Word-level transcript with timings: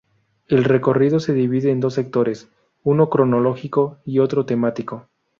El 0.47 0.63
recorrido 0.63 1.19
se 1.19 1.31
divide 1.35 1.69
en 1.69 1.79
dos 1.79 1.93
sectores, 1.93 2.49
uno 2.81 3.07
cronológico 3.11 3.99
y 4.03 4.17
otro 4.17 4.47
temático. 4.47 5.05